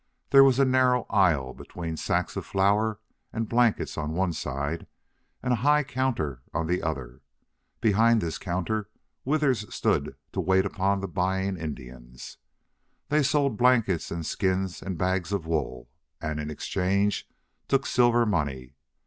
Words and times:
There 0.31 0.43
was 0.43 0.57
a 0.57 0.65
narrow 0.65 1.05
aisle 1.11 1.53
between 1.53 1.95
sacks 1.95 2.35
of 2.35 2.43
flour 2.43 2.99
and 3.31 3.47
blankets 3.47 3.99
on 3.99 4.13
one 4.13 4.33
side 4.33 4.87
and 5.43 5.53
a 5.53 5.57
high 5.61 5.83
counter 5.83 6.41
on 6.55 6.65
the 6.65 6.81
other. 6.81 7.21
Behind 7.81 8.19
this 8.19 8.39
counter 8.39 8.89
Withers 9.25 9.71
stood 9.71 10.15
to 10.31 10.39
wait 10.41 10.65
upon 10.65 11.01
the 11.01 11.07
buying 11.07 11.55
Indians. 11.55 12.37
They 13.09 13.21
sold 13.21 13.57
blankets 13.57 14.09
and 14.09 14.25
skins 14.25 14.81
and 14.81 14.97
bags 14.97 15.31
of 15.31 15.45
wool, 15.45 15.87
and 16.19 16.39
in 16.39 16.49
exchange 16.49 17.29
took 17.67 17.85
silver 17.85 18.25
money. 18.25 18.73